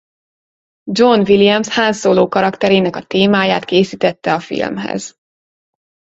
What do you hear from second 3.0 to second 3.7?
témáját